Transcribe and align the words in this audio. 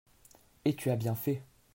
Et 0.65 0.75
tu 0.75 0.89
as 0.89 0.95
bien 0.95 1.13
fait. 1.13 1.43